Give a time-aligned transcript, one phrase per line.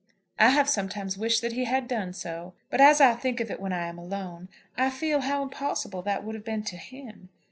[0.39, 2.55] "I have sometimes wished that he had done so.
[2.71, 6.23] But as I think of it when I am alone, I feel how impossible that
[6.23, 7.29] would have been to him.